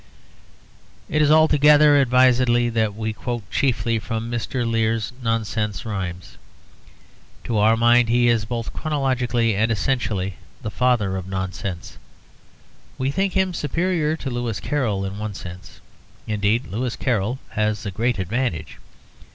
It 1.09 1.21
is 1.21 1.29
altogether 1.29 2.01
advisedly 2.01 2.69
that 2.69 2.95
we 2.95 3.13
quote 3.13 3.47
chiefly 3.51 3.99
from 3.99 4.31
Mr. 4.31 4.67
Lear's 4.67 5.11
'Nonsense 5.21 5.85
Rhymes.' 5.85 6.37
To 7.43 7.59
our 7.59 7.77
mind 7.77 8.09
he 8.09 8.27
is 8.27 8.43
both 8.43 8.73
chronologically 8.73 9.55
and 9.55 9.71
essentially 9.71 10.37
the 10.63 10.71
father 10.71 11.17
of 11.17 11.27
nonsense; 11.27 11.99
we 12.97 13.11
think 13.11 13.33
him 13.33 13.53
superior 13.53 14.17
to 14.17 14.31
Lewis 14.31 14.59
Carroll. 14.59 15.05
In 15.05 15.19
one 15.19 15.35
sense, 15.35 15.81
indeed, 16.25 16.65
Lewis 16.65 16.95
Carroll 16.95 17.37
has 17.49 17.85
a 17.85 17.91
great 17.91 18.17
advantage. 18.17 18.79